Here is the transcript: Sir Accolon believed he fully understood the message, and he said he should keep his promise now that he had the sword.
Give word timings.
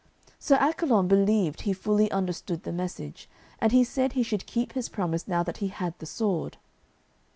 Sir 0.39 0.55
Accolon 0.55 1.07
believed 1.07 1.61
he 1.61 1.73
fully 1.73 2.09
understood 2.09 2.63
the 2.63 2.71
message, 2.71 3.29
and 3.59 3.71
he 3.71 3.83
said 3.83 4.13
he 4.13 4.23
should 4.23 4.47
keep 4.47 4.73
his 4.73 4.89
promise 4.89 5.27
now 5.27 5.43
that 5.43 5.57
he 5.57 5.67
had 5.67 5.93
the 5.99 6.07
sword. 6.07 6.57